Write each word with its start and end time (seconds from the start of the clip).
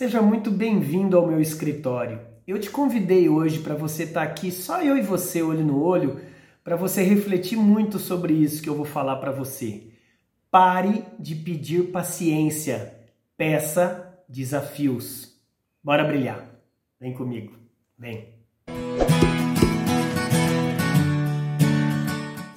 Seja 0.00 0.22
muito 0.22 0.50
bem-vindo 0.50 1.14
ao 1.14 1.26
meu 1.26 1.42
escritório. 1.42 2.22
Eu 2.46 2.58
te 2.58 2.70
convidei 2.70 3.28
hoje 3.28 3.58
para 3.58 3.74
você 3.74 4.04
estar 4.04 4.24
tá 4.24 4.32
aqui, 4.32 4.50
só 4.50 4.82
eu 4.82 4.96
e 4.96 5.02
você, 5.02 5.42
olho 5.42 5.62
no 5.62 5.84
olho, 5.84 6.22
para 6.64 6.74
você 6.74 7.02
refletir 7.02 7.58
muito 7.58 7.98
sobre 7.98 8.32
isso 8.32 8.62
que 8.62 8.68
eu 8.70 8.74
vou 8.74 8.86
falar 8.86 9.16
para 9.16 9.30
você. 9.30 9.92
Pare 10.50 11.04
de 11.18 11.34
pedir 11.34 11.92
paciência, 11.92 12.98
peça 13.36 14.18
desafios. 14.26 15.38
Bora 15.84 16.02
brilhar. 16.02 16.48
Vem 16.98 17.12
comigo. 17.12 17.52
Vem. 17.98 18.39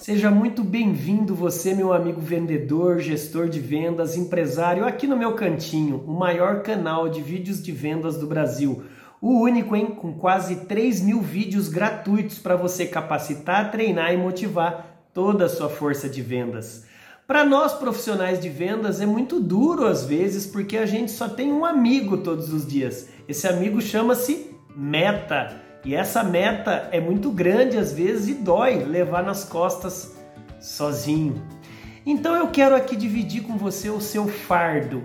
Seja 0.04 0.29
muito 0.29 0.65
bem-vindo 0.65 1.33
você, 1.33 1.73
meu 1.73 1.93
amigo 1.93 2.20
vendedor, 2.20 2.99
gestor 2.99 3.47
de 3.47 3.61
vendas, 3.61 4.17
empresário, 4.17 4.83
aqui 4.83 5.07
no 5.07 5.15
meu 5.15 5.31
cantinho, 5.33 6.03
o 6.05 6.12
maior 6.12 6.62
canal 6.62 7.07
de 7.07 7.21
vídeos 7.21 7.63
de 7.63 7.71
vendas 7.71 8.17
do 8.17 8.27
Brasil. 8.27 8.84
O 9.21 9.39
único, 9.39 9.77
hein? 9.77 9.85
Com 9.85 10.12
quase 10.16 10.66
3 10.66 10.99
mil 10.99 11.21
vídeos 11.21 11.70
gratuitos 11.70 12.38
para 12.38 12.57
você 12.57 12.85
capacitar, 12.85 13.71
treinar 13.71 14.13
e 14.13 14.17
motivar 14.17 15.07
toda 15.13 15.45
a 15.45 15.49
sua 15.49 15.70
força 15.70 16.09
de 16.09 16.21
vendas. 16.21 16.84
Para 17.26 17.45
nós 17.45 17.71
profissionais 17.71 18.41
de 18.41 18.49
vendas 18.49 18.99
é 18.99 19.05
muito 19.05 19.40
duro 19.40 19.85
às 19.85 20.04
vezes 20.04 20.45
porque 20.45 20.76
a 20.76 20.85
gente 20.85 21.13
só 21.13 21.29
tem 21.29 21.49
um 21.49 21.63
amigo 21.63 22.17
todos 22.17 22.51
os 22.51 22.67
dias. 22.67 23.07
Esse 23.26 23.48
amigo 23.48 23.79
chama-se 23.79 24.54
meta. 24.76 25.73
E 25.85 25.93
essa 25.93 26.23
meta 26.23 26.87
é 26.91 26.99
muito 26.99 27.29
grande 27.29 27.77
às 27.77 27.91
vezes 27.91 28.29
e 28.29 28.33
dói 28.33 28.83
levar 28.83 29.23
nas 29.23 29.43
costas 29.43 30.15
sozinho. 30.59 31.41
Então 32.05 32.35
eu 32.35 32.47
quero 32.47 32.75
aqui 32.75 32.95
dividir 32.95 33.43
com 33.43 33.57
você 33.57 33.89
o 33.89 33.99
seu 33.99 34.27
fardo. 34.27 35.03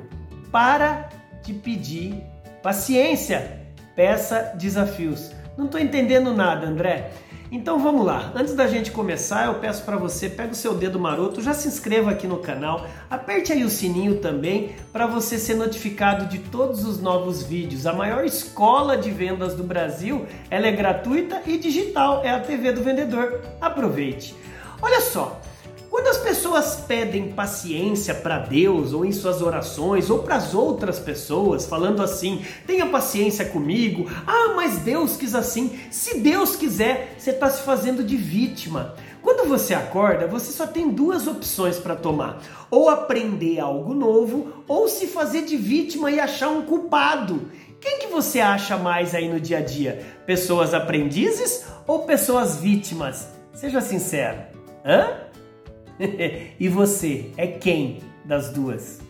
Para 0.53 1.09
de 1.43 1.53
pedir 1.53 2.23
paciência, 2.63 3.61
peça 3.97 4.53
desafios. 4.57 5.33
Não 5.57 5.67
estou 5.67 5.81
entendendo 5.81 6.33
nada, 6.33 6.67
André. 6.67 7.11
Então 7.51 7.79
vamos 7.79 8.05
lá. 8.05 8.31
Antes 8.35 8.55
da 8.55 8.67
gente 8.67 8.91
começar, 8.91 9.47
eu 9.47 9.55
peço 9.55 9.83
para 9.83 9.97
você, 9.97 10.29
pega 10.29 10.53
o 10.53 10.55
seu 10.55 10.75
dedo 10.75 11.01
maroto, 11.01 11.41
já 11.41 11.55
se 11.55 11.67
inscreva 11.67 12.11
aqui 12.11 12.27
no 12.27 12.39
canal, 12.39 12.87
aperte 13.09 13.53
aí 13.53 13.65
o 13.65 13.71
sininho 13.71 14.17
também 14.17 14.77
para 14.93 15.07
você 15.07 15.39
ser 15.39 15.55
notificado 15.55 16.27
de 16.27 16.41
todos 16.41 16.85
os 16.85 17.01
novos 17.01 17.43
vídeos. 17.43 17.87
A 17.87 17.93
maior 17.95 18.23
escola 18.25 18.99
de 18.99 19.11
vendas 19.11 19.55
do 19.55 19.63
Brasil, 19.63 20.27
ela 20.51 20.67
é 20.67 20.73
gratuita 20.73 21.41
e 21.47 21.57
digital, 21.57 22.23
é 22.23 22.31
a 22.31 22.41
TV 22.41 22.73
do 22.73 22.83
vendedor. 22.83 23.41
Aproveite. 23.61 24.37
Olha 24.83 25.01
só, 25.01 25.41
as 26.19 26.25
pessoas 26.25 26.77
pedem 26.87 27.31
paciência 27.33 28.13
para 28.13 28.41
Deus 28.41 28.93
ou 28.93 29.05
em 29.05 29.13
suas 29.13 29.41
orações 29.41 30.11
ou 30.11 30.19
para 30.19 30.35
as 30.35 30.53
outras 30.53 30.99
pessoas, 30.99 31.65
falando 31.65 32.03
assim: 32.03 32.45
tenha 32.67 32.87
paciência 32.87 33.45
comigo, 33.45 34.11
ah, 34.27 34.53
mas 34.57 34.79
Deus 34.79 35.17
quis 35.17 35.35
assim. 35.35 35.79
Se 35.91 36.19
Deus 36.19 36.57
quiser, 36.57 37.15
você 37.17 37.31
está 37.31 37.49
se 37.49 37.63
fazendo 37.63 38.03
de 38.03 38.17
vítima. 38.17 38.95
Quando 39.23 39.49
você 39.49 39.75
acorda, 39.75 40.27
você 40.27 40.51
só 40.51 40.67
tem 40.67 40.91
duas 40.91 41.29
opções 41.29 41.79
para 41.79 41.95
tomar: 41.95 42.43
ou 42.69 42.91
aprender 42.91 43.61
algo 43.61 43.95
novo, 43.95 44.65
ou 44.67 44.89
se 44.89 45.07
fazer 45.07 45.43
de 45.43 45.57
vítima 45.57 46.11
e 46.11 46.19
achar 46.19 46.49
um 46.49 46.63
culpado. 46.63 47.49
Quem 47.81 48.01
que 48.01 48.09
você 48.09 48.41
acha 48.41 48.77
mais 48.77 49.15
aí 49.15 49.29
no 49.29 49.39
dia 49.39 49.59
a 49.59 49.63
dia? 49.63 50.05
Pessoas 50.27 50.75
aprendizes 50.75 51.65
ou 51.87 52.01
pessoas 52.01 52.57
vítimas? 52.57 53.29
Seja 53.55 53.81
sincero. 53.81 54.39
Hã? 54.85 55.28
e 56.59 56.69
você 56.69 57.31
é 57.37 57.47
quem 57.47 58.01
das 58.25 58.51
duas? 58.51 59.01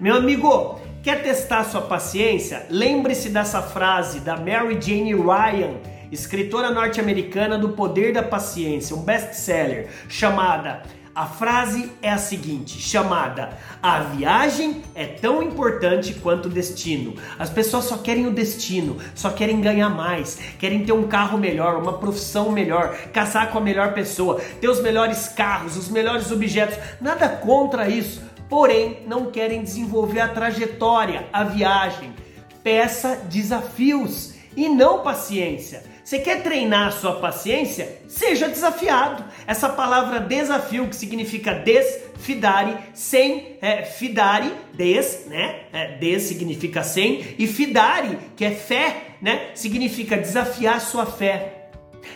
Meu 0.00 0.14
amigo, 0.14 0.80
quer 1.02 1.22
testar 1.22 1.64
sua 1.64 1.82
paciência? 1.82 2.66
Lembre-se 2.70 3.30
dessa 3.30 3.60
frase 3.60 4.20
da 4.20 4.36
Mary 4.36 4.78
Jane 4.80 5.14
Ryan, 5.14 5.74
escritora 6.10 6.70
norte-americana 6.70 7.58
do 7.58 7.70
Poder 7.70 8.12
da 8.12 8.22
Paciência, 8.22 8.94
um 8.94 9.02
best-seller, 9.02 9.88
chamada 10.08 10.82
a 11.18 11.26
frase 11.26 11.90
é 12.00 12.12
a 12.12 12.16
seguinte, 12.16 12.80
chamada 12.80 13.58
A 13.82 13.98
viagem 13.98 14.84
é 14.94 15.04
tão 15.04 15.42
importante 15.42 16.14
quanto 16.14 16.46
o 16.46 16.48
destino. 16.48 17.16
As 17.36 17.50
pessoas 17.50 17.86
só 17.86 17.98
querem 17.98 18.28
o 18.28 18.32
destino, 18.32 18.98
só 19.16 19.30
querem 19.30 19.60
ganhar 19.60 19.88
mais, 19.88 20.38
querem 20.60 20.84
ter 20.84 20.92
um 20.92 21.08
carro 21.08 21.36
melhor, 21.36 21.82
uma 21.82 21.94
profissão 21.94 22.52
melhor, 22.52 22.96
casar 23.12 23.50
com 23.50 23.58
a 23.58 23.60
melhor 23.60 23.94
pessoa, 23.94 24.40
ter 24.60 24.68
os 24.68 24.80
melhores 24.80 25.26
carros, 25.26 25.76
os 25.76 25.88
melhores 25.88 26.30
objetos. 26.30 26.78
Nada 27.00 27.28
contra 27.28 27.88
isso, 27.88 28.22
porém 28.48 29.00
não 29.04 29.26
querem 29.26 29.64
desenvolver 29.64 30.20
a 30.20 30.28
trajetória, 30.28 31.26
a 31.32 31.42
viagem. 31.42 32.14
Peça 32.62 33.16
desafios 33.28 34.34
e 34.56 34.68
não 34.68 35.02
paciência. 35.02 35.82
Você 36.08 36.20
quer 36.20 36.42
treinar 36.42 36.88
a 36.88 36.90
sua 36.90 37.16
paciência? 37.16 37.98
Seja 38.08 38.48
desafiado. 38.48 39.22
Essa 39.46 39.68
palavra 39.68 40.18
desafio, 40.18 40.88
que 40.88 40.96
significa 40.96 41.52
desfidare, 41.52 42.78
sem 42.94 43.58
é, 43.60 43.82
fidare, 43.82 44.50
des, 44.72 45.26
né? 45.26 45.64
É, 45.70 45.98
des 45.98 46.22
significa 46.22 46.82
sem, 46.82 47.36
e 47.38 47.46
fidare, 47.46 48.18
que 48.34 48.42
é 48.42 48.52
fé, 48.52 49.16
né? 49.20 49.50
Significa 49.54 50.16
desafiar 50.16 50.80
sua 50.80 51.04
fé. 51.04 51.68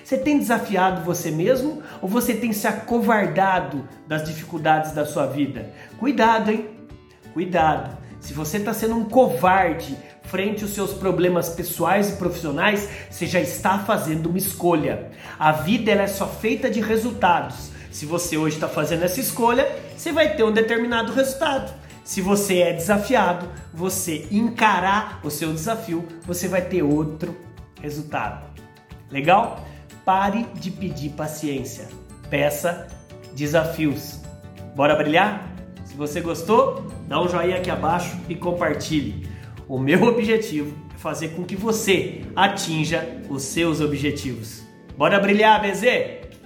Você 0.03 0.17
tem 0.17 0.39
desafiado 0.39 1.05
você 1.05 1.31
mesmo 1.31 1.83
ou 2.01 2.09
você 2.09 2.33
tem 2.33 2.51
se 2.51 2.67
acovardado 2.67 3.87
das 4.07 4.25
dificuldades 4.25 4.93
da 4.93 5.05
sua 5.05 5.27
vida? 5.27 5.71
Cuidado, 5.99 6.51
hein? 6.51 6.67
Cuidado. 7.35 7.99
Se 8.23 8.33
você 8.33 8.57
está 8.57 8.73
sendo 8.73 8.95
um 8.95 9.05
covarde 9.05 9.99
frente 10.33 10.63
aos 10.63 10.73
seus 10.73 10.95
problemas 10.95 11.51
pessoais 11.51 12.09
e 12.09 12.17
profissionais, 12.17 12.89
você 13.11 13.27
já 13.27 13.39
está 13.39 13.81
fazendo 13.81 14.31
uma 14.31 14.39
escolha. 14.39 15.11
A 15.39 15.53
vida 15.53 15.91
ela 15.91 16.05
é 16.05 16.07
só 16.07 16.27
feita 16.27 16.71
de 16.71 16.81
resultados. 16.81 17.71
Se 17.91 18.07
você 18.07 18.39
hoje 18.39 18.57
está 18.57 18.67
fazendo 18.67 19.03
essa 19.03 19.21
escolha, 19.21 19.71
você 19.95 20.11
vai 20.11 20.35
ter 20.35 20.43
um 20.43 20.51
determinado 20.51 21.13
resultado. 21.13 21.71
Se 22.03 22.23
você 22.23 22.61
é 22.61 22.73
desafiado, 22.73 23.47
você 23.75 24.27
encarar 24.31 25.21
o 25.23 25.31
seu 25.31 25.53
desafio, 25.53 26.09
você 26.27 26.49
vai 26.49 26.63
ter 26.63 26.83
outro 26.83 27.37
resultado. 27.83 28.59
Legal? 29.11 29.63
Pare 30.03 30.47
de 30.55 30.71
pedir 30.71 31.11
paciência. 31.11 31.87
Peça 32.31 32.87
desafios. 33.35 34.21
Bora 34.75 34.97
brilhar? 34.97 35.47
Se 35.85 35.95
você 35.95 36.23
gostou, 36.23 36.87
dá 37.07 37.21
um 37.21 37.29
joinha 37.29 37.59
aqui 37.59 37.71
abaixo 37.71 38.17
e 38.31 38.35
compartilhe. 38.35 39.32
O 39.73 39.79
meu 39.79 40.03
objetivo 40.05 40.77
é 40.95 40.99
fazer 40.99 41.31
com 41.31 41.45
que 41.45 41.57
você 41.57 42.21
atinja 42.37 43.23
os 43.31 43.43
seus 43.43 43.81
objetivos. 43.81 44.63
Bora 44.99 45.19
brilhar, 45.19 45.63
BZ? 45.63 45.87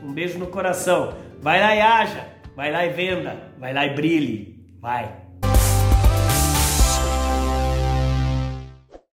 Um 0.00 0.12
beijo 0.12 0.38
no 0.38 0.47
coração. 0.47 1.12
Vai 1.42 1.60
lá 1.60 1.75
e 1.75 1.81
haja, 1.81 2.28
vai 2.54 2.70
lá 2.70 2.86
e 2.86 2.91
venda, 2.91 3.53
vai 3.59 3.75
lá 3.75 3.84
e 3.84 3.94
brilhe. 3.97 4.65
Vai. 4.81 5.25